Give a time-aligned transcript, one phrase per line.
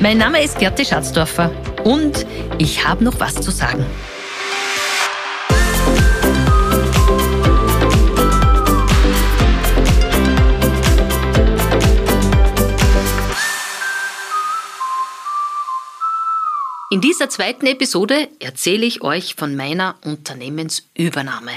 [0.00, 1.50] Mein Name ist Gerti Schatzdorfer
[1.82, 2.26] und
[2.58, 3.86] ich habe noch was zu sagen.
[16.90, 21.52] In dieser zweiten Episode erzähle ich euch von meiner Unternehmensübernahme.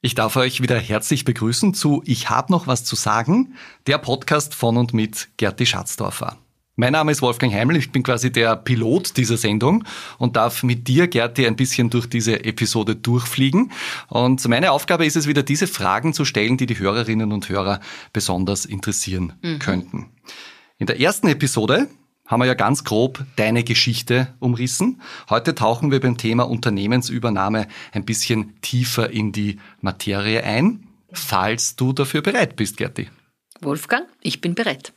[0.00, 3.54] Ich darf euch wieder herzlich begrüßen zu Ich habe noch was zu sagen,
[3.88, 6.38] der Podcast von und mit Gerti Schatzdorfer.
[6.76, 9.82] Mein Name ist Wolfgang Heimel, ich bin quasi der Pilot dieser Sendung
[10.18, 13.72] und darf mit dir, Gerti, ein bisschen durch diese Episode durchfliegen.
[14.06, 17.80] Und meine Aufgabe ist es wieder, diese Fragen zu stellen, die die Hörerinnen und Hörer
[18.12, 19.58] besonders interessieren mhm.
[19.58, 20.06] könnten.
[20.78, 21.88] In der ersten Episode
[22.28, 25.00] haben wir ja ganz grob deine Geschichte umrissen.
[25.28, 31.92] Heute tauchen wir beim Thema Unternehmensübernahme ein bisschen tiefer in die Materie ein, falls du
[31.92, 33.08] dafür bereit bist, Gerti.
[33.60, 34.92] Wolfgang, ich bin bereit.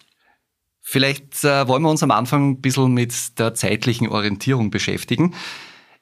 [0.81, 5.33] Vielleicht äh, wollen wir uns am Anfang ein bisschen mit der zeitlichen Orientierung beschäftigen.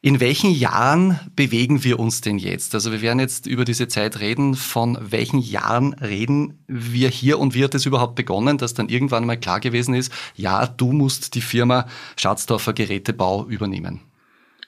[0.02, 2.74] In welchen Jahren bewegen wir uns denn jetzt?
[2.74, 4.56] Also wir werden jetzt über diese Zeit reden.
[4.56, 9.26] Von welchen Jahren reden wir hier und wie hat es überhaupt begonnen, dass dann irgendwann
[9.26, 14.00] mal klar gewesen ist, ja, du musst die Firma Schatzdorfer Gerätebau übernehmen?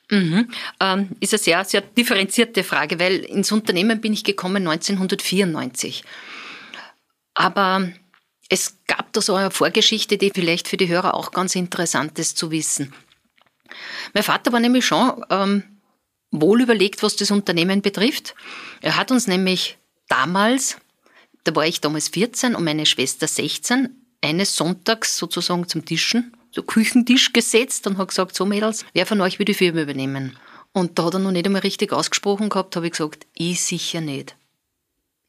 [0.09, 0.49] Mhm.
[0.81, 6.03] Ähm, ist eine sehr, sehr differenzierte Frage, weil ins Unternehmen bin ich gekommen 1994.
[7.35, 7.89] Aber
[8.49, 12.37] es gab da so eine Vorgeschichte, die vielleicht für die Hörer auch ganz interessant ist
[12.37, 12.93] zu wissen.
[14.13, 15.63] Mein Vater war nämlich schon ähm,
[16.31, 18.35] wohl überlegt, was das Unternehmen betrifft.
[18.81, 20.77] Er hat uns nämlich damals,
[21.43, 23.89] da war ich damals 14 und meine Schwester 16,
[24.21, 29.21] eines Sonntags sozusagen zum Tischen, so Küchentisch gesetzt und hat gesagt, so Mädels, wer von
[29.21, 30.37] euch will die Firma übernehmen?
[30.73, 34.01] Und da hat er noch nicht einmal richtig ausgesprochen gehabt, habe ich gesagt, ich sicher
[34.01, 34.35] nicht.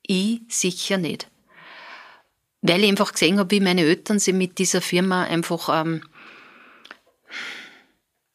[0.02, 1.28] Ich sicher nicht
[2.62, 6.02] weil ich einfach gesehen habe, wie meine Eltern sich mit dieser Firma einfach ähm,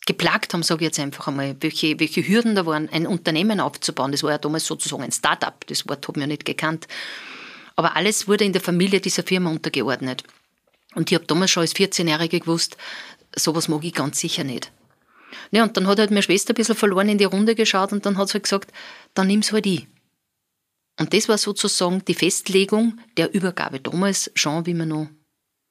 [0.07, 4.12] geplagt haben, sage ich jetzt einfach einmal, welche, welche Hürden da waren, ein Unternehmen aufzubauen.
[4.12, 6.88] Das war ja damals sozusagen ein Start-up, das Wort habe ich ja nicht gekannt.
[7.75, 10.23] Aber alles wurde in der Familie dieser Firma untergeordnet.
[10.95, 12.78] Und ich habe damals schon als 14-Jährige gewusst,
[13.35, 14.72] sowas mag ich ganz sicher nicht.
[15.51, 18.06] Ja, und dann hat halt meine Schwester ein bisschen verloren in die Runde geschaut und
[18.06, 18.72] dann hat sie halt gesagt,
[19.13, 19.85] dann nimm's halt ich.
[21.00, 25.09] Und das war sozusagen die Festlegung der Übergabe damals, schon wie wir noch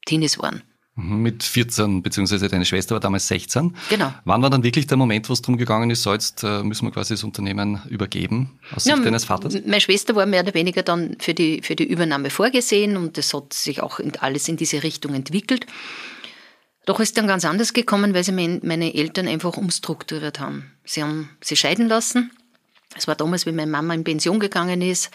[0.05, 0.63] Teenies waren.
[0.97, 3.77] Mhm, mit 14, beziehungsweise deine Schwester war damals 16.
[3.91, 4.13] Genau.
[4.25, 6.87] Wann war dann wirklich der Moment, wo es darum gegangen ist, so jetzt äh, müssen
[6.87, 9.55] wir quasi das Unternehmen übergeben aus Sicht ja, deines Vaters?
[9.65, 13.33] Meine Schwester war mehr oder weniger dann für die, für die Übernahme vorgesehen und das
[13.33, 15.67] hat sich auch alles in diese Richtung entwickelt.
[16.87, 20.71] Doch ist dann ganz anders gekommen, weil sie meine Eltern einfach umstrukturiert haben.
[20.85, 22.31] Sie haben sie scheiden lassen
[22.97, 25.11] es war damals, wie meine Mama in Pension gegangen ist,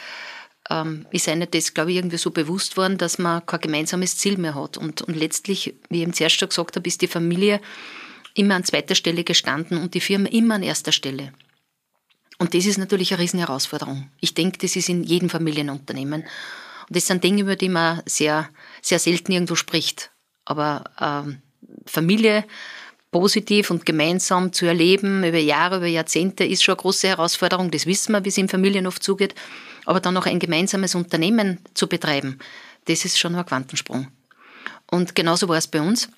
[0.69, 4.37] ähm, ist einer das, glaube ich, irgendwie so bewusst worden, dass man kein gemeinsames Ziel
[4.37, 4.77] mehr hat.
[4.77, 7.59] Und, und letztlich, wie ich eben zuerst schon gesagt habe, ist die Familie
[8.33, 11.33] immer an zweiter Stelle gestanden und die Firma immer an erster Stelle.
[12.37, 14.09] Und das ist natürlich eine Riesenherausforderung.
[14.19, 16.23] Ich denke, das ist in jedem Familienunternehmen.
[16.23, 18.49] Und das sind Dinge, über die man sehr,
[18.81, 20.11] sehr selten irgendwo spricht.
[20.45, 21.41] Aber ähm,
[21.85, 22.45] Familie
[23.11, 27.69] positiv und gemeinsam zu erleben über Jahre, über Jahrzehnte, ist schon eine große Herausforderung.
[27.69, 29.35] Das wissen wir, wie es in Familien oft zugeht.
[29.85, 32.39] Aber dann auch ein gemeinsames Unternehmen zu betreiben,
[32.85, 34.07] das ist schon ein Quantensprung.
[34.89, 36.09] Und genauso war es bei uns.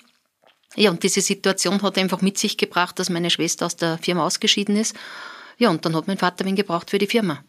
[0.76, 4.24] Ja, und diese Situation hat einfach mit sich gebracht, dass meine Schwester aus der Firma
[4.24, 4.94] ausgeschieden ist.
[5.58, 7.44] Ja, und dann hat mein Vater wen gebraucht für die Firma.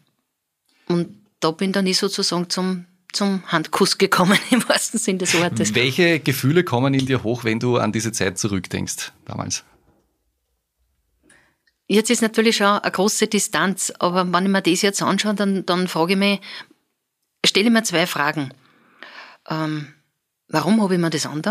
[0.86, 1.08] Und
[1.40, 2.86] da bin dann ich sozusagen zum
[3.16, 5.74] zum Handkuss gekommen, im wahrsten Sinne des Wortes.
[5.74, 9.64] Welche Gefühle kommen in dir hoch, wenn du an diese Zeit zurückdenkst damals?
[11.88, 15.64] Jetzt ist natürlich schon eine große Distanz, aber wenn ich mir das jetzt anschaue, dann,
[15.66, 16.40] dann frage ich mich,
[17.44, 18.52] stelle ich mir zwei Fragen.
[19.48, 19.94] Ähm,
[20.48, 21.42] warum habe ich mir das an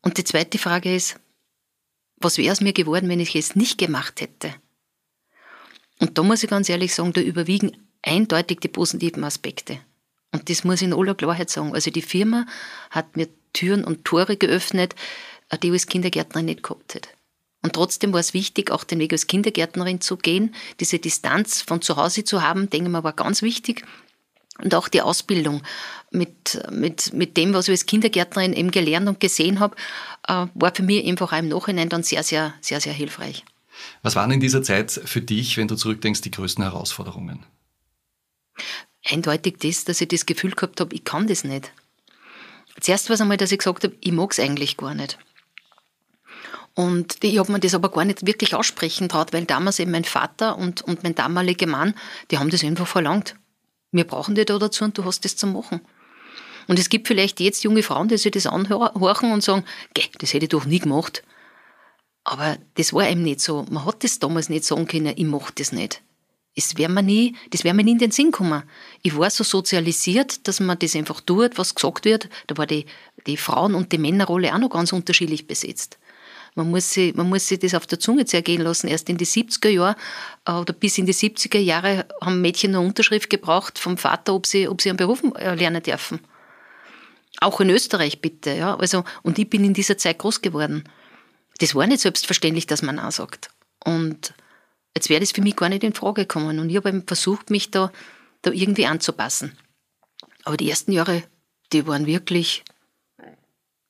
[0.00, 1.20] Und die zweite Frage ist,
[2.16, 4.54] was wäre es mir geworden, wenn ich es nicht gemacht hätte?
[5.98, 9.78] Und da muss ich ganz ehrlich sagen, da überwiegen eindeutig die positiven Aspekte.
[10.32, 11.74] Und das muss ich in aller Klarheit sagen.
[11.74, 12.46] Also die Firma
[12.90, 14.94] hat mir Türen und Tore geöffnet,
[15.50, 17.08] äh, die ich als Kindergärtnerin nicht gehabt hätte.
[17.62, 20.54] Und trotzdem war es wichtig, auch den Weg als Kindergärtnerin zu gehen.
[20.80, 23.84] Diese Distanz von zu Hause zu haben, denke ich mal, war ganz wichtig.
[24.58, 25.62] Und auch die Ausbildung
[26.10, 29.76] mit, mit, mit dem, was ich als Kindergärtnerin eben gelernt und gesehen habe,
[30.26, 33.44] äh, war für mich einfach auch im Nachhinein dann sehr, sehr, sehr, sehr hilfreich.
[34.02, 37.44] Was waren in dieser Zeit für dich, wenn du zurückdenkst, die größten Herausforderungen?
[39.04, 41.72] Eindeutig das, dass ich das Gefühl gehabt habe, ich kann das nicht.
[42.80, 45.18] Zuerst war es einmal, dass ich gesagt habe, ich mag es eigentlich gar nicht.
[46.74, 50.04] Und ich habe mir das aber gar nicht wirklich aussprechen traut, weil damals eben mein
[50.04, 51.94] Vater und, und mein damaliger Mann,
[52.30, 53.36] die haben das einfach verlangt.
[53.90, 55.82] Wir brauchen dich da dazu und du hast das zu machen.
[56.68, 60.32] Und es gibt vielleicht jetzt junge Frauen, die sich das anhorchen und sagen, Geh, das
[60.32, 61.22] hätte ich doch nie gemacht.
[62.24, 63.66] Aber das war eben nicht so.
[63.68, 66.02] Man hat das damals nicht sagen können, ich mache das nicht.
[66.54, 68.62] Das wäre mir nie, das wäre mir nie in den Sinn gekommen.
[69.02, 72.28] Ich war so sozialisiert, dass man das einfach tut, was gesagt wird.
[72.46, 72.84] Da war die,
[73.26, 75.98] die Frauen- und die Männerrolle auch noch ganz unterschiedlich besetzt.
[76.54, 78.86] Man muss, sich, man muss sich das auf der Zunge zergehen lassen.
[78.86, 79.96] Erst in die 70er Jahre
[80.44, 84.46] äh, oder bis in die 70er Jahre haben Mädchen eine Unterschrift gebraucht vom Vater, ob
[84.46, 86.20] sie, ob sie einen Beruf äh, lernen dürfen.
[87.40, 88.54] Auch in Österreich bitte.
[88.54, 88.76] Ja.
[88.76, 90.84] Also, und ich bin in dieser Zeit groß geworden.
[91.58, 93.48] Das war nicht selbstverständlich, dass man auch sagt.
[93.84, 94.34] Und
[94.96, 96.58] jetzt wäre das für mich gar nicht in Frage gekommen.
[96.58, 97.92] Und ich habe versucht, mich da,
[98.42, 99.56] da irgendwie anzupassen.
[100.44, 101.22] Aber die ersten Jahre,
[101.72, 102.64] die waren wirklich,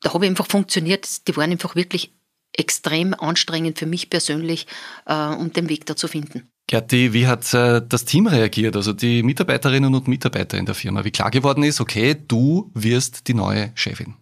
[0.01, 2.13] da habe ich einfach funktioniert, die waren einfach wirklich
[2.53, 4.67] extrem anstrengend für mich persönlich,
[5.07, 6.49] äh, um den Weg da zu finden.
[6.67, 11.05] Gerti, wie hat äh, das Team reagiert, also die Mitarbeiterinnen und Mitarbeiter in der Firma?
[11.05, 14.15] Wie klar geworden ist, okay, du wirst die neue Chefin?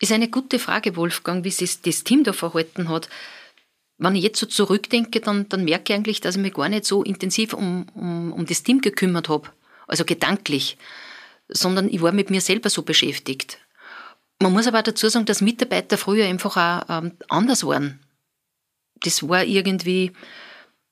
[0.00, 3.08] Ist eine gute Frage, Wolfgang, wie sich das Team da verhalten hat.
[3.98, 6.84] Wenn ich jetzt so zurückdenke, dann, dann merke ich eigentlich, dass ich mich gar nicht
[6.84, 9.50] so intensiv um, um, um das Team gekümmert habe,
[9.86, 10.76] also gedanklich,
[11.48, 13.58] sondern ich war mit mir selber so beschäftigt.
[14.42, 18.00] Man muss aber auch dazu sagen, dass Mitarbeiter früher einfach auch ähm, anders waren.
[19.00, 20.12] Das war irgendwie,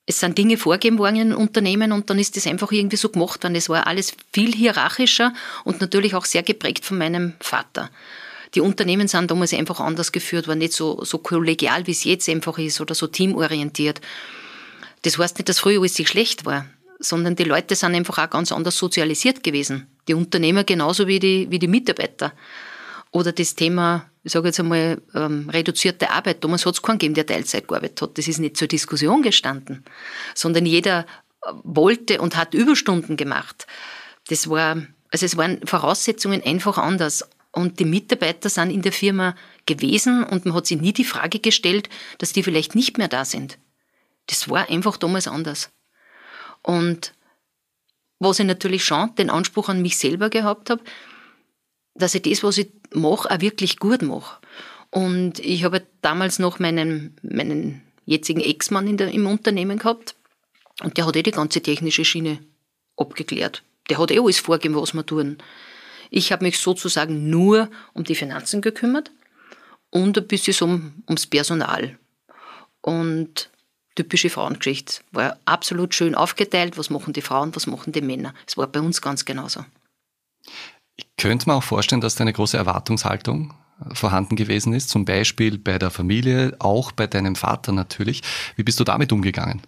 [0.07, 3.43] es sind Dinge vorgegeben worden in Unternehmen und dann ist das einfach irgendwie so gemacht
[3.43, 3.57] worden.
[3.57, 5.35] Es war alles viel hierarchischer
[5.65, 7.91] und natürlich auch sehr geprägt von meinem Vater.
[8.55, 12.29] Die Unternehmen sind damals einfach anders geführt, waren nicht so, so kollegial, wie es jetzt
[12.29, 14.01] einfach ist oder so teamorientiert.
[15.03, 16.67] Das heißt nicht, dass früher alles schlecht war,
[16.99, 19.87] sondern die Leute sind einfach auch ganz anders sozialisiert gewesen.
[20.07, 22.33] Die Unternehmer genauso wie die, wie die Mitarbeiter.
[23.11, 26.43] Oder das Thema, ich sage jetzt einmal, ähm, reduzierte Arbeit.
[26.43, 28.19] Damals hat es keinen gegeben, der Teilzeit gearbeitet hat.
[28.19, 29.85] Das ist nicht zur Diskussion gestanden,
[30.35, 31.07] sondern jeder
[31.63, 33.67] wollte und hat Überstunden gemacht.
[34.29, 34.77] Das war,
[35.11, 37.29] also es waren Voraussetzungen einfach anders.
[37.53, 41.39] Und die Mitarbeiter sind in der Firma gewesen und man hat sich nie die Frage
[41.39, 43.59] gestellt, dass die vielleicht nicht mehr da sind.
[44.27, 45.71] Das war einfach damals anders.
[46.63, 47.15] Und
[48.19, 50.83] was ich natürlich schon den Anspruch an mich selber gehabt habe,
[51.95, 54.41] dass ich das, was ich mache, auch wirklich gut mache.
[54.91, 60.15] Und ich habe damals noch meinen, meinen jetzigen Ex-Mann im Unternehmen gehabt
[60.83, 62.39] und der hat eh die ganze technische Schiene
[62.97, 63.63] abgeklärt.
[63.91, 65.39] Der hat eh alles vorgegeben, was wir tun.
[66.14, 69.11] Ich habe mich sozusagen nur um die Finanzen gekümmert
[69.88, 71.99] und ein bisschen um, ums Personal.
[72.82, 73.50] Und
[73.94, 75.03] typische Frauengeschichte.
[75.11, 78.35] War absolut schön aufgeteilt, was machen die Frauen, was machen die Männer.
[78.47, 79.64] Es war bei uns ganz genauso.
[80.97, 83.55] Ich könnte mir auch vorstellen, dass da eine große Erwartungshaltung
[83.94, 88.20] vorhanden gewesen ist, zum Beispiel bei der Familie, auch bei deinem Vater natürlich.
[88.56, 89.62] Wie bist du damit umgegangen?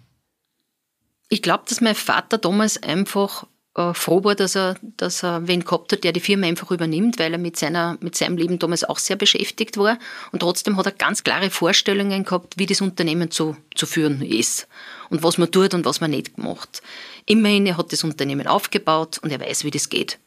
[1.29, 5.63] Ich glaube, dass mein Vater damals einfach äh, froh war, dass er, dass er wen
[5.63, 8.83] gehabt hat, der die Firma einfach übernimmt, weil er mit, seiner, mit seinem Leben damals
[8.83, 9.99] auch sehr beschäftigt war.
[10.31, 14.67] Und trotzdem hat er ganz klare Vorstellungen gehabt, wie das Unternehmen zu, zu führen ist
[15.09, 16.81] und was man tut und was man nicht macht.
[17.25, 20.19] Immerhin, er hat das Unternehmen aufgebaut und er weiß, wie das geht.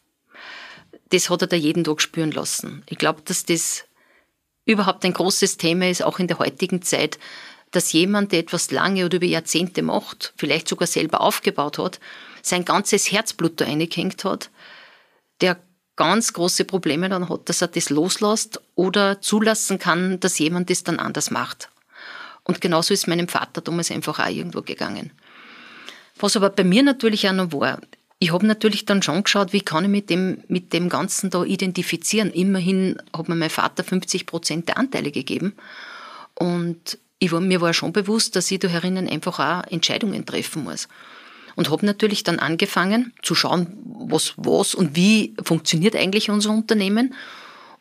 [1.11, 2.83] Das hat er da jeden Tag spüren lassen.
[2.87, 3.85] Ich glaube, dass das
[4.67, 7.19] überhaupt ein großes Thema ist, auch in der heutigen Zeit,
[7.71, 12.01] dass jemand, der etwas lange oder über Jahrzehnte macht, vielleicht sogar selber aufgebaut hat,
[12.49, 14.51] sein ganzes Herzblut da reingehängt hat,
[15.41, 15.59] der
[15.97, 20.85] ganz große Probleme dann hat, dass er das loslässt oder zulassen kann, dass jemand das
[20.85, 21.71] dann anders macht.
[22.45, 25.11] Und genauso ist meinem Vater damals einfach auch irgendwo gegangen.
[26.19, 27.81] Was aber bei mir natürlich auch noch war,
[28.21, 31.45] ich habe natürlich dann schon geschaut, wie kann ich mit dem, mit dem Ganzen da
[31.45, 32.31] identifizieren.
[32.33, 35.55] Immerhin hat mir mein Vater 50 Prozent der Anteile gegeben.
[36.35, 40.65] Und ich war, mir war schon bewusst, dass ich da herinnen einfach auch Entscheidungen treffen
[40.65, 40.89] muss
[41.59, 47.15] und habe natürlich dann angefangen zu schauen, was, was und wie funktioniert eigentlich unser Unternehmen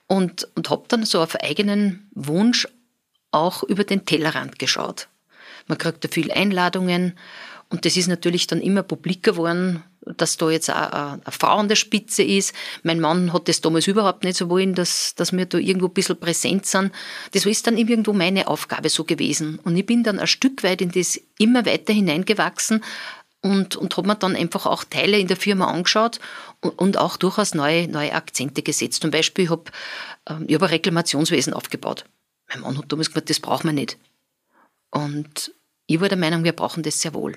[0.07, 2.67] und, und habe dann so auf eigenen Wunsch
[3.29, 5.09] auch über den Tellerrand geschaut.
[5.67, 7.13] Man kriegt da viel Einladungen
[7.69, 9.83] und das ist natürlich dann immer publiker geworden,
[10.15, 12.53] dass da jetzt auch eine Frau an der Spitze ist.
[12.83, 15.93] Mein Mann hat das damals überhaupt nicht so wollen, dass, dass wir da irgendwo ein
[15.93, 16.91] bisschen präsent sind.
[17.33, 19.59] Das ist dann irgendwo meine Aufgabe so gewesen.
[19.63, 22.83] Und ich bin dann ein Stück weit in das immer weiter hineingewachsen,
[23.41, 26.19] und, und habe mir dann einfach auch Teile in der Firma angeschaut
[26.61, 29.01] und, und auch durchaus neue, neue Akzente gesetzt.
[29.01, 29.63] Zum Beispiel, habe
[30.27, 32.05] ähm, ich hab ein Reklamationswesen aufgebaut.
[32.49, 33.97] Mein Mann hat damals gesagt, das brauchen wir nicht.
[34.91, 35.53] Und
[35.85, 37.35] ich war der Meinung, wir brauchen das sehr wohl.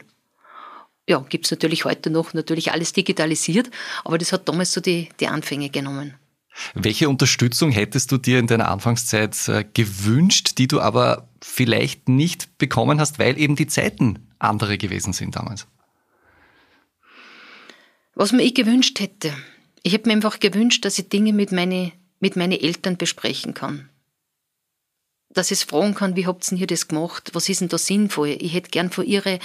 [1.09, 3.71] Ja, gibt es natürlich heute noch, natürlich alles digitalisiert,
[4.05, 6.15] aber das hat damals so die, die Anfänge genommen.
[6.75, 12.59] Welche Unterstützung hättest du dir in deiner Anfangszeit äh, gewünscht, die du aber vielleicht nicht
[12.59, 15.67] bekommen hast, weil eben die Zeiten andere gewesen sind damals?
[18.21, 19.33] Was mir ich gewünscht hätte,
[19.83, 23.89] ich hätte mir einfach gewünscht, dass ich Dinge mit meinen mit meine Eltern besprechen kann.
[25.31, 27.31] Dass ich fragen kann, wie habt ihr das gemacht?
[27.33, 28.37] Was ist denn da sinnvoll?
[28.39, 29.39] Ich hätte gern von ihren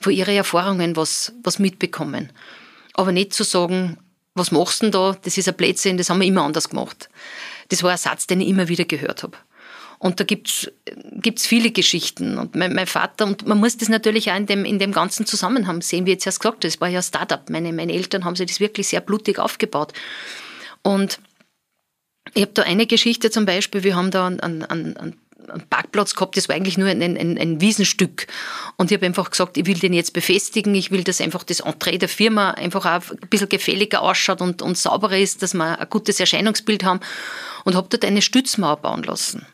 [0.00, 2.32] von ihre Erfahrungen was, was mitbekommen.
[2.94, 3.98] Aber nicht zu sagen,
[4.32, 5.14] was machst du denn da?
[5.22, 7.10] Das ist ein Blödsinn, das haben wir immer anders gemacht.
[7.68, 9.36] Das war ein Satz, den ich immer wieder gehört habe.
[10.02, 10.68] Und da gibt's
[11.12, 12.36] gibt's viele Geschichten.
[12.36, 15.26] Und mein, mein, Vater, und man muss das natürlich auch in dem, in dem ganzen
[15.26, 17.48] Zusammenhang sehen, wie jetzt erst gesagt das war ja Startup.
[17.48, 19.92] Meine, meine Eltern haben sich das wirklich sehr blutig aufgebaut.
[20.82, 21.20] Und
[22.34, 25.16] ich habe da eine Geschichte zum Beispiel, wir haben da einen, einen, einen
[25.48, 28.26] einen Parkplatz gehabt, das war eigentlich nur ein, ein, ein Wiesenstück.
[28.76, 31.60] Und ich habe einfach gesagt, ich will den jetzt befestigen, ich will, dass einfach das
[31.60, 35.80] Entree der Firma einfach auch ein bisschen gefälliger ausschaut und, und sauberer ist, dass wir
[35.80, 37.00] ein gutes Erscheinungsbild haben.
[37.64, 39.46] Und habe dort eine Stützmauer bauen lassen.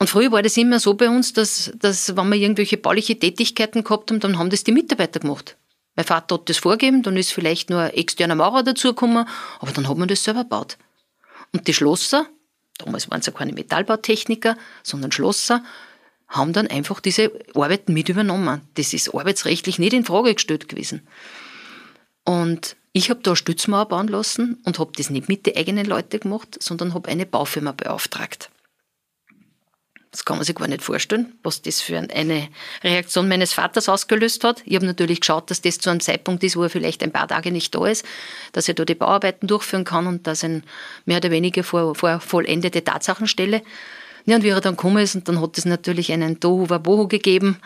[0.00, 3.82] Und früher war das immer so bei uns, dass, dass wenn wir irgendwelche bauliche Tätigkeiten
[3.82, 5.56] gehabt haben, dann haben das die Mitarbeiter gemacht.
[5.96, 9.26] Mein Vater hat das vorgegeben, dann ist vielleicht nur ein externer Maurer dazugekommen,
[9.58, 10.78] aber dann hat man das selber gebaut.
[11.52, 12.26] Und die Schlosser,
[12.78, 15.64] damals waren es ja keine Metallbautechniker, sondern Schlosser,
[16.28, 18.60] haben dann einfach diese Arbeiten mit übernommen.
[18.74, 21.08] Das ist arbeitsrechtlich nicht in Frage gestellt gewesen.
[22.24, 25.86] Und ich habe da eine Stützmauer bauen lassen und habe das nicht mit den eigenen
[25.86, 28.50] Leuten gemacht, sondern habe eine Baufirma beauftragt.
[30.10, 32.48] Das kann man sich gar nicht vorstellen, was das für eine
[32.82, 34.62] Reaktion meines Vaters ausgelöst hat.
[34.64, 37.28] Ich habe natürlich geschaut, dass das zu einem Zeitpunkt ist, wo er vielleicht ein paar
[37.28, 38.06] Tage nicht da ist,
[38.52, 40.62] dass er da die Bauarbeiten durchführen kann und dass er
[41.04, 43.62] mehr oder weniger vor, vor vollendete Tatsachen stelle.
[44.24, 47.06] Ja, und wie er dann gekommen ist, und dann hat es natürlich einen Tohu Wabohu
[47.08, 47.58] gegeben,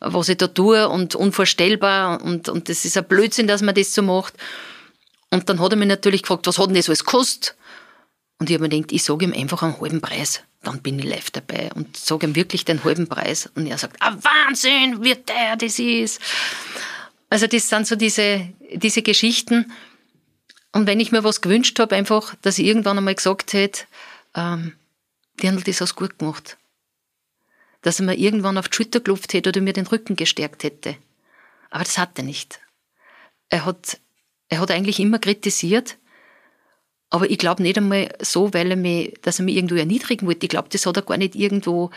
[0.00, 3.94] was ich da tue und unvorstellbar und, und das ist ein Blödsinn, dass man das
[3.94, 4.34] so macht.
[5.30, 7.54] Und dann hat er mich natürlich gefragt, was hat denn das alles gekostet?
[8.38, 11.04] Und ich habe mir gedacht, ich sage ihm einfach einen halben Preis dann bin ich
[11.04, 13.48] live dabei und sage ihm wirklich den halben Preis.
[13.54, 16.20] Und er sagt, ah, Wahnsinn, wie teuer das ist.
[17.30, 19.72] Also das sind so diese, diese Geschichten.
[20.72, 23.84] Und wenn ich mir was gewünscht habe, einfach, dass ich irgendwann einmal gesagt hätte,
[24.34, 24.74] ähm,
[25.40, 26.56] Dirndl, das hast du gut gemacht.
[27.82, 30.96] Dass er mir irgendwann auf die Schulter geklopft hätte oder mir den Rücken gestärkt hätte.
[31.70, 32.58] Aber das hat er nicht.
[33.50, 34.00] Er hat,
[34.48, 35.96] er hat eigentlich immer kritisiert,
[37.10, 40.46] aber ich glaube nicht einmal so, weil er mich, dass er mich irgendwo erniedrigen wollte.
[40.46, 41.90] Ich glaube, das hat er gar nicht irgendwo,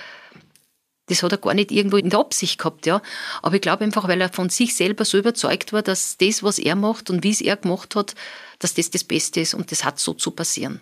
[1.08, 3.02] das hat er gar nicht irgendwo in der Absicht gehabt, ja.
[3.42, 6.60] Aber ich glaube einfach, weil er von sich selber so überzeugt war, dass das, was
[6.60, 8.16] er macht und wie es er gemacht hat,
[8.60, 10.82] dass das das Beste ist und das hat so zu passieren.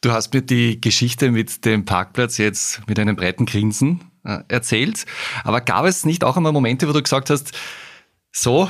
[0.00, 5.04] Du hast mir die Geschichte mit dem Parkplatz jetzt mit einem breiten Grinsen äh, erzählt.
[5.44, 7.52] Aber gab es nicht auch einmal Momente, wo du gesagt hast,
[8.32, 8.68] so,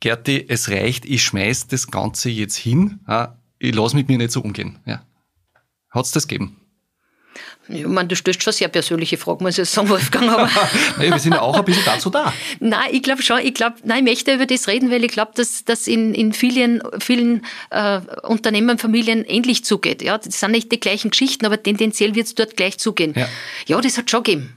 [0.00, 3.00] Gerti, es reicht, ich schmeiß das Ganze jetzt hin.
[3.58, 4.78] Ich lasse mit mir nicht so umgehen.
[4.86, 5.04] Ja.
[5.90, 6.60] Hat es das gegeben?
[7.68, 10.28] Ich meine, du stellst schon sehr persönliche Fragen, muss ich sagen, Wolfgang.
[10.28, 10.50] Aber
[10.98, 12.32] naja, wir sind ja auch ein bisschen dazu da.
[12.60, 15.32] nein, ich glaube schon, ich glaube, nein, ich möchte über das reden, weil ich glaube,
[15.34, 20.02] dass das in, in vielen, vielen äh, Unternehmerfamilien ähnlich zugeht.
[20.02, 23.14] Ja, das sind nicht die gleichen Geschichten, aber tendenziell wird es dort gleich zugehen.
[23.16, 23.28] Ja.
[23.66, 24.54] ja, das hat schon gegeben.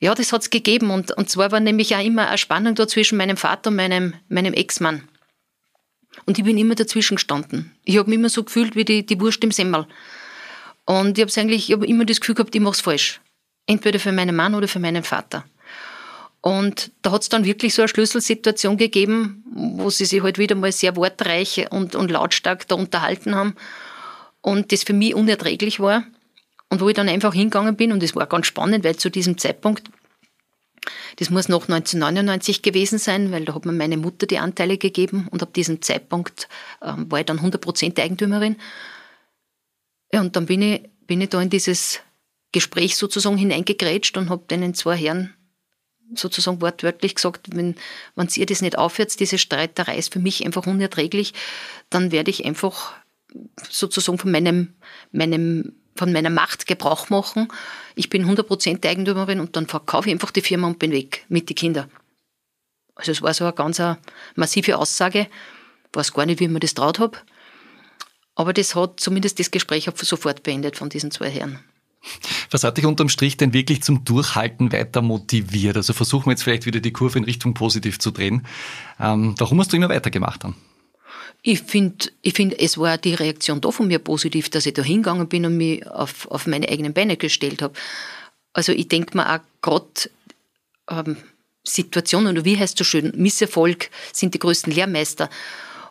[0.00, 0.90] Ja, das hat es gegeben.
[0.90, 4.14] Und, und zwar war nämlich auch immer eine Spannung da zwischen meinem Vater und meinem,
[4.28, 5.08] meinem Ex-Mann.
[6.26, 7.72] Und ich bin immer dazwischen gestanden.
[7.84, 9.86] Ich habe mich immer so gefühlt wie die, die Wurst im Semmel.
[10.84, 13.20] Und ich habe eigentlich, ich habe immer das Gefühl gehabt, ich mache es falsch.
[13.66, 15.44] Entweder für meinen Mann oder für meinen Vater.
[16.40, 20.54] Und da hat es dann wirklich so eine Schlüsselsituation gegeben, wo sie sich halt wieder
[20.54, 23.56] mal sehr wortreich und, und lautstark da unterhalten haben.
[24.42, 26.04] Und das für mich unerträglich war.
[26.68, 29.38] Und wo ich dann einfach hingegangen bin, und es war ganz spannend, weil zu diesem
[29.38, 29.90] Zeitpunkt
[31.16, 35.28] das muss noch 1999 gewesen sein, weil da hat mir meine Mutter die Anteile gegeben
[35.30, 36.48] und ab diesem Zeitpunkt
[36.82, 38.56] ähm, war ich dann 100% Eigentümerin.
[40.12, 42.00] Ja, und dann bin ich, bin ich da in dieses
[42.52, 45.34] Gespräch sozusagen hineingegrätscht und habe den zwei Herren
[46.14, 47.74] sozusagen wortwörtlich gesagt, wenn,
[48.14, 51.34] wenn ihr das nicht aufhört, diese Streiterei ist für mich einfach unerträglich,
[51.90, 52.94] dann werde ich einfach
[53.68, 54.74] sozusagen von meinem,
[55.12, 57.48] meinem von meiner Macht Gebrauch machen.
[57.94, 61.48] Ich bin 100% Eigentümerin und dann verkaufe ich einfach die Firma und bin weg mit
[61.48, 61.90] den Kindern.
[62.94, 63.98] Also es war so eine ganz eine
[64.34, 65.28] massive Aussage.
[65.90, 67.18] Ich weiß gar nicht, wie ich mir das traut habe.
[68.34, 71.58] Aber das hat zumindest das Gespräch sofort beendet von diesen zwei Herren.
[72.50, 75.76] Was hat dich unterm Strich denn wirklich zum Durchhalten weiter motiviert?
[75.76, 78.46] Also versuchen wir jetzt vielleicht wieder die Kurve in Richtung positiv zu drehen.
[79.00, 80.54] Ähm, warum hast du immer weitergemacht dann?
[81.42, 84.82] Ich finde, ich find, es war die Reaktion da von mir positiv, dass ich da
[84.82, 87.74] hingegangen bin und mich auf, auf meine eigenen Beine gestellt habe.
[88.52, 90.10] Also ich denke mir auch gerade
[90.90, 91.16] ähm,
[91.62, 95.28] Situationen, oder wie heißt es so schön, Misserfolg sind die größten Lehrmeister.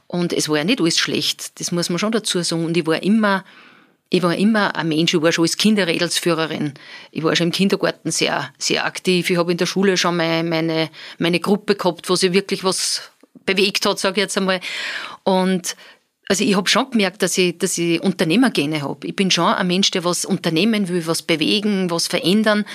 [0.08, 2.66] Und es war ja nicht alles schlecht, das muss man schon dazu sagen.
[2.66, 3.44] Und ich war immer,
[4.10, 6.74] ich war immer ein Mensch, ich war schon als Kinderrädelsführerin.
[7.12, 9.30] Ich war schon im Kindergarten sehr, sehr aktiv.
[9.30, 13.12] Ich habe in der Schule schon meine, meine, meine Gruppe gehabt, wo sich wirklich was
[13.46, 14.60] bewegt hat, sage ich jetzt einmal.
[15.24, 15.76] Und
[16.28, 19.08] also ich habe schon gemerkt, dass ich, dass ich Unternehmergene habe.
[19.08, 22.66] Ich bin schon ein Mensch, der was unternehmen will, was bewegen, was verändern.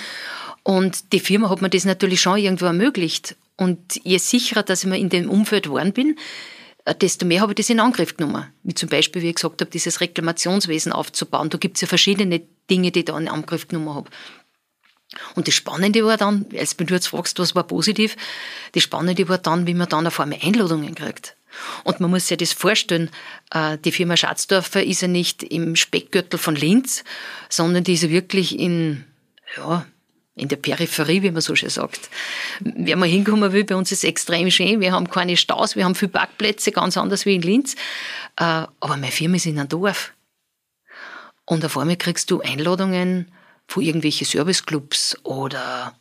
[0.63, 3.35] Und die Firma hat mir das natürlich schon irgendwo ermöglicht.
[3.57, 6.17] Und je sicherer, dass ich mir in dem Umfeld geworden bin,
[6.85, 8.47] äh, desto mehr habe ich das in Angriff genommen.
[8.63, 11.49] Wie zum Beispiel, wie ich gesagt habe, dieses Reklamationswesen aufzubauen.
[11.49, 14.09] Da gibt es ja verschiedene Dinge, die ich da in Angriff genommen habe.
[15.35, 18.15] Und das Spannende war dann, als du jetzt fragst, was war positiv,
[18.73, 21.35] das Spannende war dann, wie man dann auf einmal Einladungen kriegt.
[21.83, 23.09] Und man muss sich das vorstellen,
[23.51, 27.03] äh, die Firma Schatzdorfer ist ja nicht im Speckgürtel von Linz,
[27.49, 29.03] sondern die ist ja wirklich in,
[29.57, 29.85] ja,
[30.35, 32.09] in der Peripherie, wie man so schön sagt.
[32.61, 34.79] Wer mal hinkommen will, bei uns ist es extrem schön.
[34.79, 37.75] Wir haben keine Staus, wir haben viele Parkplätze, ganz anders wie in Linz.
[38.37, 38.43] Äh,
[38.79, 40.13] aber meine Firma ist in einem Dorf.
[41.45, 43.29] Und auf einmal kriegst du Einladungen
[43.71, 45.95] von irgendwelchen Serviceclubs oder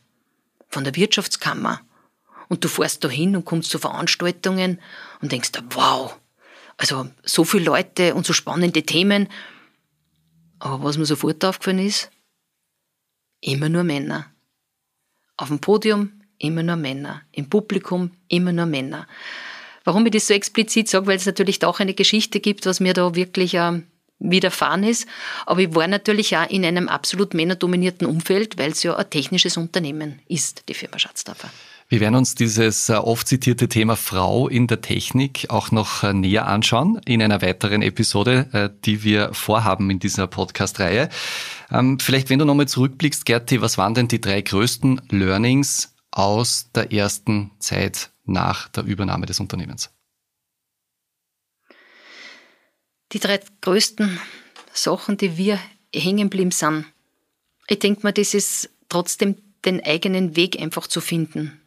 [0.68, 1.80] von der Wirtschaftskammer.
[2.48, 4.80] Und du fährst da hin und kommst zu Veranstaltungen
[5.22, 6.18] und denkst, wow,
[6.76, 9.28] also so viele Leute und so spannende Themen.
[10.58, 12.10] Aber was mir sofort aufgefallen ist,
[13.40, 14.26] immer nur Männer.
[15.36, 17.22] Auf dem Podium immer nur Männer.
[17.30, 19.06] Im Publikum immer nur Männer.
[19.84, 22.80] Warum ich das so explizit sage, weil es natürlich da auch eine Geschichte gibt, was
[22.80, 23.82] mir da wirklich äh,
[24.20, 25.08] widerfahren ist.
[25.46, 29.56] Aber ich war natürlich auch in einem absolut männerdominierten Umfeld, weil es ja ein technisches
[29.56, 31.50] Unternehmen ist, die Firma Schatzdorfer.
[31.90, 36.12] Wir werden uns dieses äh, oft zitierte Thema Frau in der Technik auch noch äh,
[36.12, 41.08] näher anschauen in einer weiteren Episode, äh, die wir vorhaben in dieser Podcast-Reihe.
[41.72, 46.70] Ähm, vielleicht, wenn du nochmal zurückblickst, Gerti, was waren denn die drei größten Learnings aus
[46.72, 49.90] der ersten Zeit nach der Übernahme des Unternehmens?
[53.12, 54.20] Die drei größten
[54.72, 55.58] Sachen, die wir
[55.94, 56.86] hängen geblieben sind.
[57.66, 61.60] Ich denke mal, das ist trotzdem den eigenen Weg einfach zu finden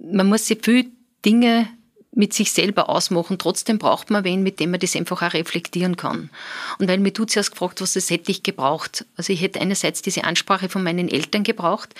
[0.00, 0.90] man muss sich viel
[1.24, 1.68] Dinge
[2.12, 3.38] mit sich selber ausmachen.
[3.38, 6.30] Trotzdem braucht man wen, mit dem man das einfach auch reflektieren kann.
[6.78, 9.06] Und weil mir du zuerst gefragt, was das hätte ich gebraucht.
[9.16, 11.94] Also ich hätte einerseits diese Ansprache von meinen Eltern gebraucht.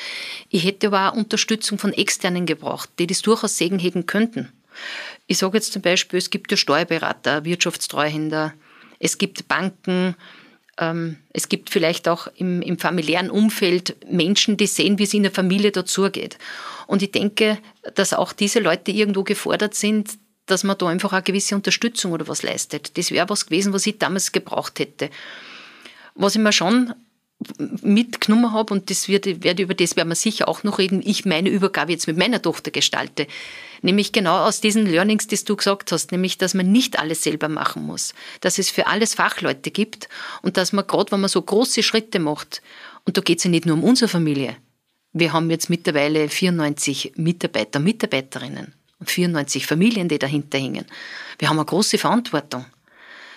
[0.48, 4.50] Ich hätte aber auch Unterstützung von Externen gebraucht, die das durchaus Segen hegen könnten.
[5.26, 8.54] Ich sage jetzt zum Beispiel, es gibt ja Steuerberater, Wirtschaftstreuhänder,
[8.98, 10.16] es gibt Banken,
[10.78, 15.22] ähm, es gibt vielleicht auch im, im familiären Umfeld Menschen, die sehen, wie es in
[15.22, 16.38] der Familie dazugeht.
[16.86, 17.58] Und ich denke,
[17.94, 22.26] dass auch diese Leute irgendwo gefordert sind, dass man da einfach eine gewisse Unterstützung oder
[22.26, 22.96] was leistet.
[22.98, 25.10] Das wäre was gewesen, was ich damals gebraucht hätte.
[26.14, 26.92] Was ich mir schon
[27.82, 31.24] mitgenommen habe, und das wird, werde, über das werden wir sicher auch noch reden, ich
[31.24, 33.26] meine Übergabe jetzt mit meiner Tochter gestalte.
[33.82, 37.48] Nämlich genau aus diesen Learnings, die du gesagt hast, nämlich, dass man nicht alles selber
[37.48, 40.08] machen muss, dass es für alles Fachleute gibt
[40.42, 42.60] und dass man gerade, wenn man so große Schritte macht,
[43.04, 44.56] und da geht es ja nicht nur um unsere Familie,
[45.12, 50.84] wir haben jetzt mittlerweile 94 Mitarbeiter, Mitarbeiterinnen und 94 Familien, die dahinter hängen.
[51.38, 52.66] Wir haben eine große Verantwortung.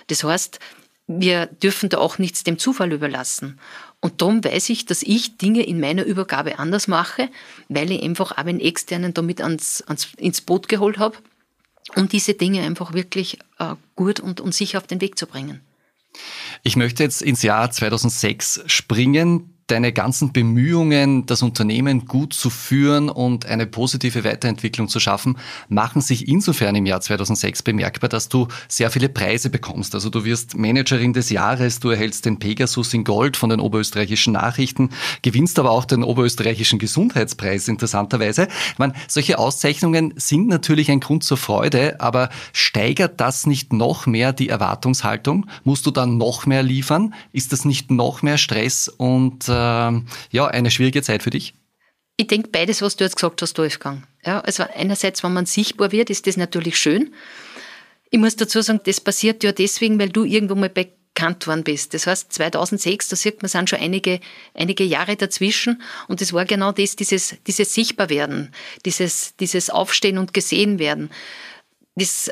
[0.07, 0.59] Das heißt,
[1.07, 3.59] wir dürfen da auch nichts dem Zufall überlassen.
[4.03, 7.29] Und darum weiß ich, dass ich Dinge in meiner Übergabe anders mache,
[7.69, 11.15] weil ich einfach auch einen Externen damit ans, ans, ins Boot geholt habe,
[11.95, 15.61] um diese Dinge einfach wirklich äh, gut und, und sicher auf den Weg zu bringen.
[16.63, 23.09] Ich möchte jetzt ins Jahr 2006 springen deine ganzen Bemühungen, das Unternehmen gut zu führen
[23.09, 25.37] und eine positive Weiterentwicklung zu schaffen,
[25.69, 29.95] machen sich insofern im Jahr 2006 bemerkbar, dass du sehr viele Preise bekommst.
[29.95, 34.33] Also du wirst Managerin des Jahres, du erhältst den Pegasus in Gold von den oberösterreichischen
[34.33, 34.89] Nachrichten,
[35.21, 38.47] gewinnst aber auch den oberösterreichischen Gesundheitspreis interessanterweise.
[38.71, 44.05] Ich meine, solche Auszeichnungen sind natürlich ein Grund zur Freude, aber steigert das nicht noch
[44.05, 45.45] mehr die Erwartungshaltung?
[45.63, 47.13] Musst du dann noch mehr liefern?
[47.31, 51.53] Ist das nicht noch mehr Stress und äh, ja, eine schwierige Zeit für dich?
[52.17, 54.03] Ich denke beides, was du jetzt gesagt hast, Wolfgang.
[54.25, 57.13] Ja, also einerseits, wenn man sichtbar wird, ist das natürlich schön.
[58.11, 61.95] Ich muss dazu sagen, das passiert ja deswegen, weil du irgendwo mal bekannt worden bist.
[61.95, 64.19] Das heißt, 2006, da sieht man, sind schon einige,
[64.53, 65.81] einige Jahre dazwischen.
[66.07, 68.53] Und das war genau das, dieses, dieses Sichtbarwerden,
[68.85, 71.09] dieses, dieses Aufstehen und gesehen werden.
[71.95, 72.31] Das,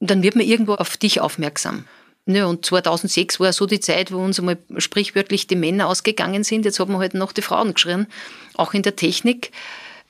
[0.00, 1.84] dann wird man irgendwo auf dich aufmerksam.
[2.26, 6.64] Ja, und 2006 war so die Zeit, wo uns einmal sprichwörtlich die Männer ausgegangen sind.
[6.64, 8.06] Jetzt haben wir halt noch die Frauen geschrien,
[8.54, 9.52] auch in der Technik.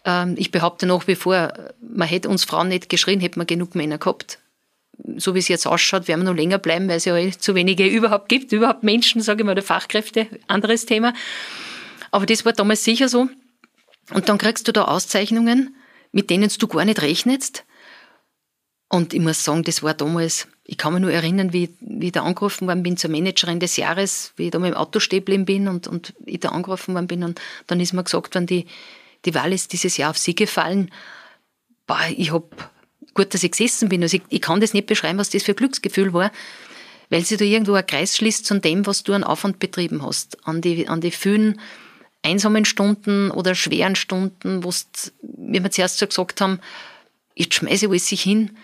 [0.05, 3.75] Ähm, ich behaupte nach wie vor, man hätte uns Frauen nicht geschrien, hätte man genug
[3.75, 4.39] Männer gehabt.
[5.17, 7.85] So wie es jetzt ausschaut, werden wir noch länger bleiben, weil es ja zu wenige
[7.85, 11.15] überhaupt gibt, überhaupt Menschen, sage ich mal, oder Fachkräfte, anderes Thema.
[12.13, 13.29] Aber das war damals sicher so.
[14.13, 15.75] Und dann kriegst du da Auszeichnungen,
[16.13, 17.65] mit denen du gar nicht rechnest
[18.89, 22.13] Und ich muss sagen, das war damals, ich kann mich nur erinnern, wie, wie ich
[22.13, 25.45] da angerufen worden bin zur Managerin des Jahres, wie ich da mit dem Auto stehen
[25.45, 27.23] bin und, und ich da angerufen worden bin.
[27.23, 28.67] Und dann ist mir gesagt worden, die,
[29.27, 30.91] die Wahl ist dieses Jahr auf sie gefallen.
[31.87, 32.71] Boah, ich hab,
[33.13, 34.03] gut, dass ich gesessen bin.
[34.03, 36.33] Also ich, ich kann das nicht beschreiben, was das für ein Glücksgefühl war,
[37.11, 40.47] weil sie da irgendwo ein Kreis schließt zu dem, was du an Aufwand betrieben hast.
[40.49, 41.61] An die, an die vielen
[42.23, 44.73] einsamen Stunden oder schweren Stunden, wo
[45.21, 46.59] wir zuerst so gesagt haben,
[47.35, 48.57] jetzt schmeiße ich alles sich hin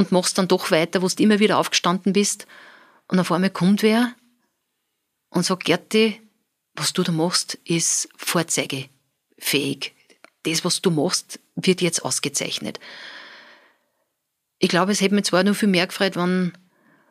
[0.00, 2.46] und machst dann doch weiter, wo du immer wieder aufgestanden bist.
[3.06, 4.14] Und auf einmal kommt wer
[5.28, 6.20] und sagt, Gerti,
[6.74, 9.92] was du da machst, ist vorzeigefähig.
[10.44, 12.80] Das, was du machst, wird jetzt ausgezeichnet.
[14.58, 16.52] Ich glaube, es hätte mir zwar noch viel mehr gefreut, wenn,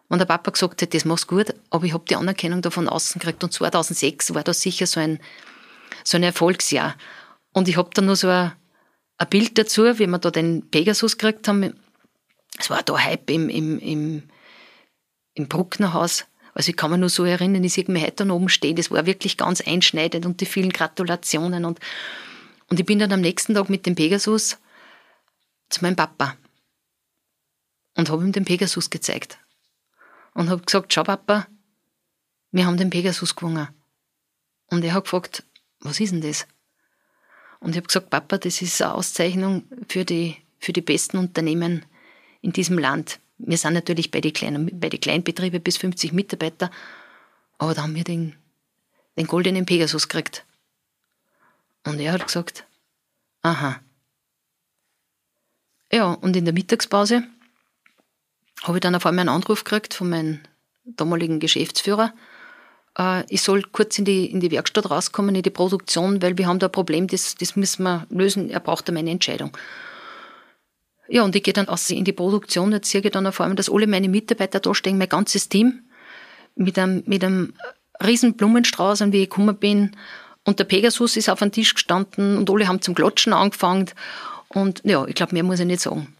[0.10, 2.90] wenn der Papa gesagt hätte, das machst du gut, aber ich habe die Anerkennung davon
[2.90, 3.44] außen gekriegt.
[3.44, 5.20] Und 2006 war das sicher so ein,
[6.04, 6.96] so ein Erfolgsjahr.
[7.54, 8.54] Und ich habe dann noch so ein,
[9.20, 11.76] ein Bild dazu, wie wir da den Pegasus gekriegt haben.
[12.58, 14.24] Es war da Hype im, im, im,
[15.34, 16.26] im Brucknerhaus.
[16.54, 18.76] Also ich kann mich nur so erinnern, ich sehe mich heute da oben stehen.
[18.76, 21.66] Das war wirklich ganz einschneidend und die vielen Gratulationen.
[21.66, 21.80] Und,
[22.70, 24.58] und ich bin dann am nächsten Tag mit dem Pegasus
[25.70, 26.36] zu meinem Papa
[27.96, 29.38] und habe ihm den Pegasus gezeigt.
[30.34, 31.48] Und habe gesagt, schau Papa,
[32.52, 33.68] wir haben den Pegasus gewonnen.
[34.68, 35.44] Und er hat gefragt,
[35.80, 36.48] was ist denn das?
[37.60, 41.86] Und ich habe gesagt, Papa, das ist eine Auszeichnung für die, für die besten Unternehmen
[42.42, 43.20] in diesem Land.
[43.38, 46.70] Wir sind natürlich bei den, kleinen, bei den Kleinbetrieben bis 50 Mitarbeiter,
[47.58, 48.36] aber da haben wir den,
[49.18, 50.46] den goldenen Pegasus gekriegt.
[51.86, 52.66] Und er hat gesagt,
[53.42, 53.80] aha.
[55.92, 57.24] Ja, und in der Mittagspause
[58.64, 60.40] habe ich dann auf einmal einen Anruf gekriegt von meinem
[60.84, 62.14] damaligen Geschäftsführer,
[62.98, 66.48] äh, ich soll kurz in die, in die Werkstatt rauskommen, in die Produktion, weil wir
[66.48, 69.56] haben da ein Problem, das, das müssen wir lösen, er braucht da meine Entscheidung.
[71.10, 73.56] Ja, und ich gehe dann aus in die Produktion, jetzt sehe ich dann auf einmal,
[73.56, 75.90] dass alle meine Mitarbeiter da stehen, mein ganzes Team,
[76.56, 77.54] mit einem, mit einem
[78.06, 79.96] riesen Blumenstrauß, und wie ich gekommen bin.
[80.46, 83.90] Und der Pegasus ist auf dem Tisch gestanden und alle haben zum Klatschen angefangen.
[84.50, 86.16] Und ja, ich glaube, mehr muss ich nicht sagen.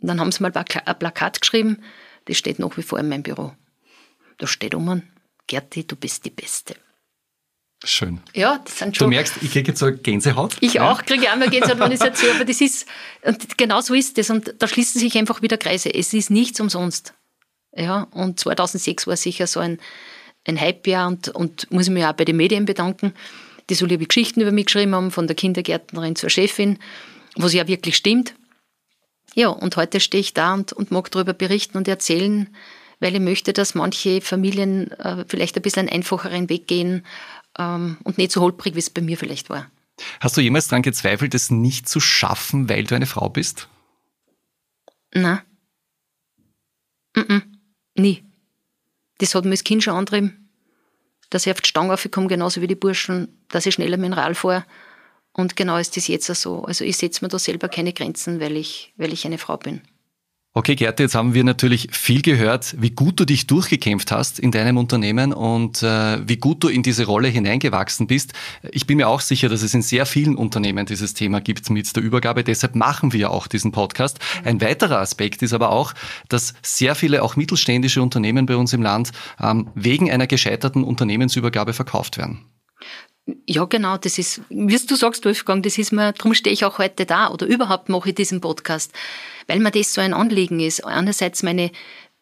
[0.00, 1.82] Und dann haben sie mal ein Plakat geschrieben,
[2.24, 3.52] das steht nach wie vor in meinem Büro.
[4.38, 5.02] Da steht um,
[5.46, 6.76] Gerti, du bist die Beste.
[7.82, 8.20] Schön.
[8.34, 9.06] Ja, das sind schon.
[9.06, 10.56] Du merkst, ich kriege jetzt so eine Gänsehaut.
[10.60, 10.90] Ich ja.
[10.90, 12.86] auch kriege einmal Gänsehaut, wenn ich es erzähle, aber das ist,
[13.22, 14.28] und genau so ist das.
[14.28, 15.92] Und da schließen sich einfach wieder Kreise.
[15.94, 17.14] Es ist nichts umsonst.
[17.74, 19.78] Ja, und 2006 war sicher so ein,
[20.46, 23.14] ein Hype-Jahr und, und muss ich mich auch bei den Medien bedanken,
[23.70, 26.78] die so liebe Geschichten über mich geschrieben haben, von der Kindergärtnerin zur Chefin,
[27.36, 28.34] was ja wirklich stimmt.
[29.34, 32.54] Ja, und heute stehe ich da und, und mag darüber berichten und erzählen,
[32.98, 37.06] weil ich möchte, dass manche Familien äh, vielleicht ein bisschen einen einfacheren Weg gehen
[37.60, 39.70] ähm, und nicht so holprig, wie es bei mir vielleicht war.
[40.20, 43.68] Hast du jemals daran gezweifelt, es nicht zu schaffen, weil du eine Frau bist?
[45.12, 45.40] Nein.
[47.14, 47.42] Mm -mm.
[47.96, 48.24] Nie.
[49.18, 50.48] Das hat mir als Kind schon angetrieben,
[51.28, 54.64] dass ich auf die Stange aufkomme, genauso wie die Burschen, dass ich schneller Rad fahre.
[55.32, 56.64] Und genau ist das jetzt auch so.
[56.64, 59.82] Also ich setze mir da selber keine Grenzen, weil ich, weil ich eine Frau bin.
[60.52, 64.50] Okay, Gerte, jetzt haben wir natürlich viel gehört, wie gut du dich durchgekämpft hast in
[64.50, 68.32] deinem Unternehmen und äh, wie gut du in diese Rolle hineingewachsen bist.
[68.72, 71.94] Ich bin mir auch sicher, dass es in sehr vielen Unternehmen dieses Thema gibt mit
[71.94, 72.42] der Übergabe.
[72.42, 74.18] Deshalb machen wir auch diesen Podcast.
[74.42, 75.94] Ein weiterer Aspekt ist aber auch,
[76.28, 81.74] dass sehr viele auch mittelständische Unternehmen bei uns im Land ähm, wegen einer gescheiterten Unternehmensübergabe
[81.74, 82.49] verkauft werden.
[83.46, 86.78] Ja, genau, das ist, wie du sagst, Wolfgang, das ist mir, darum stehe ich auch
[86.78, 88.92] heute da oder überhaupt mache ich diesen Podcast
[89.50, 90.86] weil mir das so ein Anliegen ist.
[90.86, 91.72] Einerseits meine,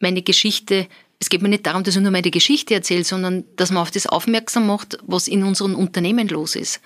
[0.01, 0.88] meine Geschichte,
[1.21, 3.90] es geht mir nicht darum, dass ich nur meine Geschichte erzähle, sondern dass man auf
[3.90, 6.81] das aufmerksam macht, was in unseren Unternehmen los ist.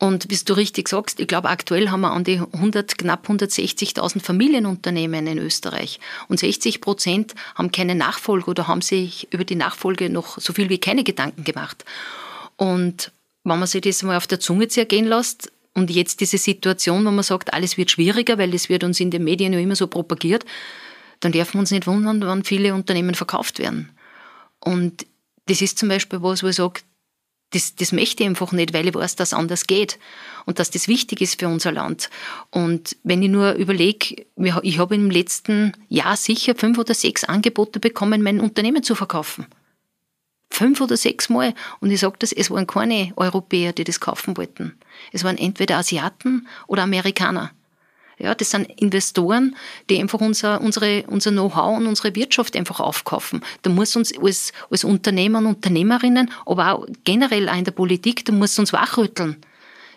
[0.00, 4.20] Und wie du richtig sagst, ich glaube, aktuell haben wir an die 100, knapp 160.000
[4.20, 6.00] Familienunternehmen in Österreich.
[6.26, 10.70] Und 60 Prozent haben keine Nachfolge oder haben sich über die Nachfolge noch so viel
[10.70, 11.84] wie keine Gedanken gemacht.
[12.56, 13.12] Und
[13.44, 17.10] wenn man sich das mal auf der Zunge zergehen lässt, und jetzt diese Situation, wo
[17.10, 19.86] man sagt, alles wird schwieriger, weil das wird uns in den Medien ja immer so
[19.86, 20.44] propagiert,
[21.20, 23.90] dann dürfen wir uns nicht wundern, wann viele Unternehmen verkauft werden.
[24.60, 25.06] Und
[25.46, 26.80] das ist zum Beispiel was, wo ich sage,
[27.50, 29.98] das, das möchte ich einfach nicht, weil ich weiß, dass es anders geht
[30.46, 32.08] und dass das wichtig ist für unser Land.
[32.50, 34.24] Und wenn ich nur überlege,
[34.62, 39.46] ich habe im letzten Jahr sicher fünf oder sechs Angebote bekommen, mein Unternehmen zu verkaufen
[40.52, 41.54] fünf oder sechs Mal.
[41.80, 44.78] Und ich sage das, es waren keine Europäer, die das kaufen wollten.
[45.12, 47.50] Es waren entweder Asiaten oder Amerikaner.
[48.18, 49.56] Ja, das sind Investoren,
[49.90, 53.42] die einfach unser, unsere, unser Know-how und unsere Wirtschaft einfach aufkaufen.
[53.62, 58.24] Da muss uns als, als Unternehmer und Unternehmerinnen, aber auch generell auch in der Politik,
[58.24, 59.38] da muss uns wachrütteln.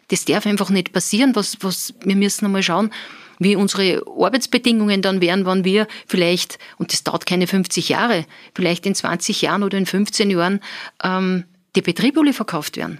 [0.07, 1.35] Das darf einfach nicht passieren.
[1.35, 2.91] Was, was, wir müssen einmal schauen,
[3.39, 8.85] wie unsere Arbeitsbedingungen dann wären, wenn wir vielleicht, und das dauert keine 50 Jahre, vielleicht
[8.85, 10.59] in 20 Jahren oder in 15 Jahren
[11.03, 11.45] ähm,
[11.75, 12.99] die Betriebe verkauft werden.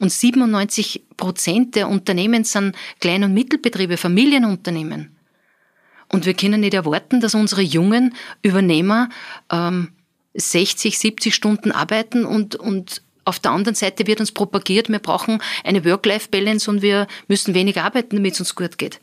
[0.00, 5.14] Und 97 Prozent der Unternehmen sind Klein- und Mittelbetriebe, Familienunternehmen.
[6.10, 9.08] Und wir können nicht erwarten, dass unsere jungen Übernehmer
[9.50, 9.90] ähm,
[10.34, 15.40] 60, 70 Stunden arbeiten und, und auf der anderen Seite wird uns propagiert, wir brauchen
[15.64, 19.00] eine Work-Life-Balance und wir müssen weniger arbeiten, damit es uns gut geht.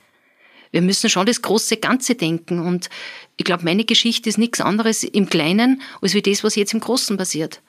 [0.72, 2.60] Wir müssen schon das große Ganze denken.
[2.60, 2.90] Und
[3.38, 6.80] ich glaube, meine Geschichte ist nichts anderes im Kleinen, als wie das, was jetzt im
[6.80, 7.62] Großen passiert.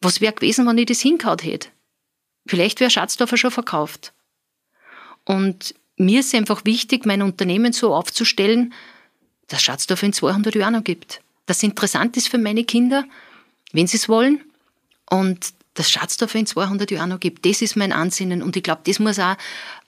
[0.00, 1.68] Was wäre gewesen, wenn ich das hingehaut hätte?
[2.46, 4.12] Vielleicht wäre Schatzdorfer schon verkauft.
[5.24, 8.72] Und mir ist einfach wichtig, mein Unternehmen so aufzustellen,
[9.48, 11.20] dass Schatzdorfer in 200 Jahren noch gibt.
[11.46, 13.04] Das interessant ist für meine Kinder,
[13.72, 14.40] wenn sie es wollen.
[15.10, 17.44] Und das Schatzdorfer in 200 Jahren noch gibt.
[17.46, 18.42] Das ist mein Ansinnen.
[18.42, 19.36] Und ich glaube, das muss auch,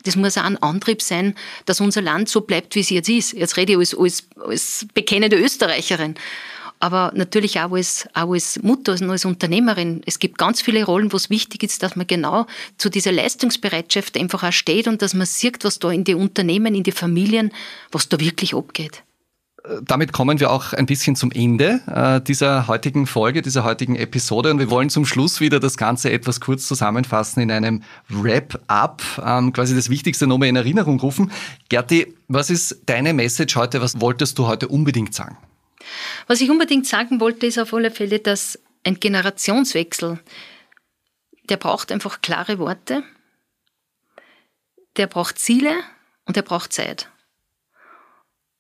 [0.05, 1.35] das muss auch ein Antrieb sein,
[1.67, 3.33] dass unser Land so bleibt, wie es jetzt ist.
[3.33, 6.15] Jetzt rede ich als, als, als bekennende Österreicherin.
[6.81, 10.03] Aber natürlich auch als, auch als Mutter, als Unternehmerin.
[10.05, 14.17] Es gibt ganz viele Rollen, wo es wichtig ist, dass man genau zu dieser Leistungsbereitschaft
[14.17, 17.53] einfach auch steht und dass man sieht, was da in die Unternehmen, in die Familien,
[17.93, 19.05] was da wirklich abgeht
[19.83, 24.51] damit kommen wir auch ein bisschen zum Ende äh, dieser heutigen Folge, dieser heutigen Episode
[24.51, 29.53] und wir wollen zum Schluss wieder das Ganze etwas kurz zusammenfassen in einem Wrap-up, ähm,
[29.53, 31.31] quasi das Wichtigste nochmal in Erinnerung rufen.
[31.69, 33.81] Gerti, was ist deine Message heute?
[33.81, 35.37] Was wolltest du heute unbedingt sagen?
[36.27, 40.19] Was ich unbedingt sagen wollte, ist auf alle Fälle, dass ein Generationswechsel,
[41.49, 43.05] der braucht einfach klare Worte,
[44.97, 45.73] der braucht Ziele
[46.25, 47.12] und der braucht Zeit.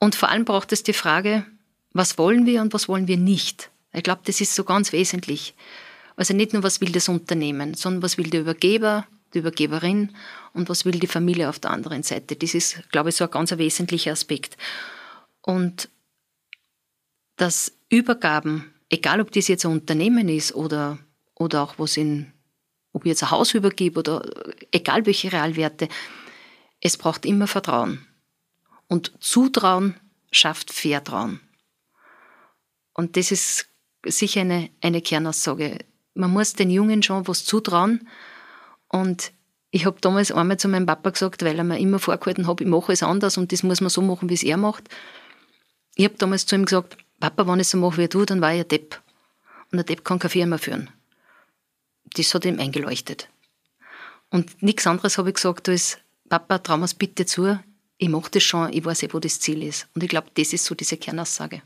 [0.02, 1.46] Und vor allem braucht es die Frage,
[1.92, 3.70] was wollen wir und was wollen wir nicht.
[3.92, 5.54] Ich glaube, das ist so ganz wesentlich.
[6.16, 10.12] Also nicht nur, was will das Unternehmen, sondern was will der Übergeber, die Übergeberin
[10.54, 12.34] und was will die Familie auf der anderen Seite.
[12.34, 14.56] Das ist, glaube ich, so ein ganz wesentlicher Aspekt.
[15.40, 15.88] Und
[17.36, 20.98] dass Übergaben, egal ob das jetzt ein Unternehmen ist oder,
[21.36, 22.32] oder auch was in,
[22.92, 24.28] ob ich jetzt ein Haus übergebe oder
[24.72, 25.88] egal welche Realwerte,
[26.80, 28.04] es braucht immer Vertrauen.
[28.92, 29.94] Und Zutrauen
[30.32, 31.40] schafft Vertrauen.
[32.92, 33.68] Und das ist
[34.04, 35.78] sicher eine, eine Kernaussage.
[36.12, 38.06] Man muss den Jungen schon was zutrauen.
[38.88, 39.32] Und
[39.70, 42.66] ich habe damals einmal zu meinem Papa gesagt, weil er mir immer vorgehalten hat, ich
[42.66, 44.90] mache es anders und das muss man so machen, wie es er macht.
[45.94, 48.52] Ich habe damals zu ihm gesagt, Papa, wenn ich so mache wie du, dann war
[48.52, 49.00] ich ein Depp.
[49.70, 50.90] Und ein Depp kann keine Firma führen.
[52.12, 53.30] Das hat ihm eingeleuchtet.
[54.28, 55.96] Und nichts anderes habe ich gesagt als,
[56.28, 57.58] Papa, trau mir bitte zu,
[58.02, 59.86] ich mache das schon, ich weiß eh, wo das Ziel ist.
[59.94, 61.62] Und ich glaube, das ist so diese Kernaussage.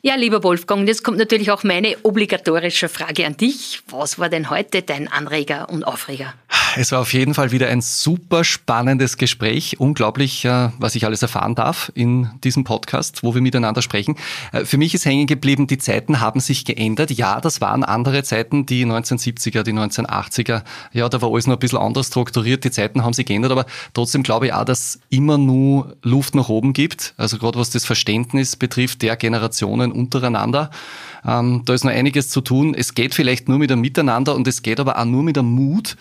[0.00, 3.80] Ja, lieber Wolfgang, jetzt kommt natürlich auch meine obligatorische Frage an dich.
[3.90, 6.34] Was war denn heute dein Anreger und Aufreger?
[6.76, 9.80] Es war auf jeden Fall wieder ein super spannendes Gespräch.
[9.80, 14.16] Unglaublich, äh, was ich alles erfahren darf in diesem Podcast, wo wir miteinander sprechen.
[14.52, 17.10] Äh, für mich ist hängen geblieben, die Zeiten haben sich geändert.
[17.10, 20.62] Ja, das waren andere Zeiten, die 1970er, die 1980er.
[20.92, 22.62] Ja, da war alles noch ein bisschen anders strukturiert.
[22.62, 26.48] Die Zeiten haben sich geändert, aber trotzdem glaube ich auch, dass immer nur Luft nach
[26.48, 27.14] oben gibt.
[27.16, 30.70] Also gerade was das Verständnis betrifft der Generationen untereinander.
[31.26, 32.74] Ähm, da ist noch einiges zu tun.
[32.74, 35.46] Es geht vielleicht nur mit dem Miteinander und es geht aber auch nur mit dem
[35.46, 35.96] Mut,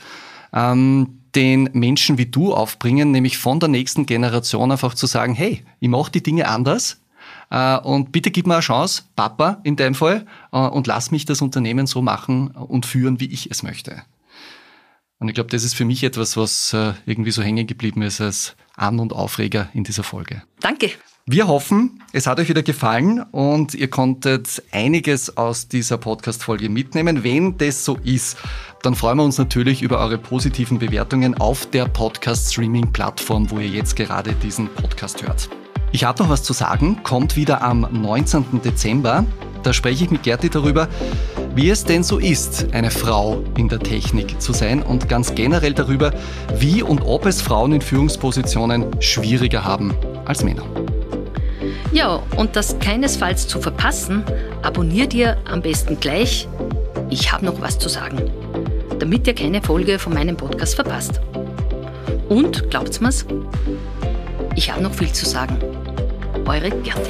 [0.53, 5.63] ähm, den Menschen wie du aufbringen, nämlich von der nächsten Generation einfach zu sagen, hey,
[5.79, 7.01] ich mache die Dinge anders,
[7.49, 11.25] äh, und bitte gib mir eine Chance, Papa in deinem Fall, äh, und lass mich
[11.25, 14.03] das Unternehmen so machen und führen, wie ich es möchte.
[15.19, 18.21] Und ich glaube, das ist für mich etwas, was äh, irgendwie so hängen geblieben ist
[18.21, 20.43] als An- und Aufreger in dieser Folge.
[20.59, 20.91] Danke.
[21.29, 27.25] Wir hoffen, es hat euch wieder gefallen und ihr konntet einiges aus dieser Podcast-Folge mitnehmen.
[27.25, 28.37] Wenn das so ist,
[28.81, 33.97] dann freuen wir uns natürlich über eure positiven Bewertungen auf der Podcast-Streaming-Plattform, wo ihr jetzt
[33.97, 35.49] gerade diesen Podcast hört.
[35.91, 38.61] Ich habe noch was zu sagen, kommt wieder am 19.
[38.63, 39.25] Dezember.
[39.63, 40.87] Da spreche ich mit Gerti darüber,
[41.55, 45.73] wie es denn so ist, eine Frau in der Technik zu sein und ganz generell
[45.73, 46.13] darüber,
[46.57, 50.63] wie und ob es Frauen in Führungspositionen schwieriger haben als Männer.
[51.97, 54.23] Ja, und das keinesfalls zu verpassen,
[54.61, 56.47] abonniert ihr am besten gleich.
[57.09, 58.31] Ich habe noch was zu sagen,
[58.99, 61.19] damit ihr keine Folge von meinem Podcast verpasst.
[62.29, 63.25] Und, glaubt's mir's,
[64.55, 65.57] ich habe noch viel zu sagen.
[66.45, 67.09] Eure Gerti.